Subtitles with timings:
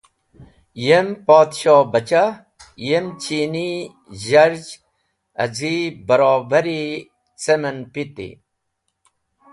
[0.85, 2.31] Yem Podshohbachah
[2.87, 3.67] yem chini
[4.23, 4.73] zharzh
[5.43, 5.75] az̃i
[6.07, 6.81] barobari
[7.41, 8.29] cem en piti.